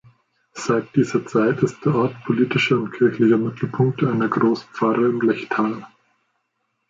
Seit 0.55 0.95
dieser 0.95 1.27
Zeit 1.27 1.61
ist 1.61 1.85
der 1.85 1.93
Ort 1.93 2.15
politischer 2.25 2.75
und 2.77 2.89
kirchlicher 2.89 3.37
Mittelpunkt 3.37 4.01
einer 4.03 4.29
Großpfarre 4.29 5.05
im 5.05 5.21
Lechtal. 5.21 5.85